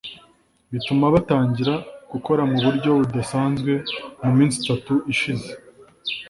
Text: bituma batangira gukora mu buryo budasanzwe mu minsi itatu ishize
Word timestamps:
bituma 0.71 1.05
batangira 1.15 1.73
gukora 2.11 2.41
mu 2.49 2.57
buryo 2.65 2.89
budasanzwe 2.99 3.71
mu 4.23 4.31
minsi 4.37 4.55
itatu 4.63 4.93
ishize 5.13 5.49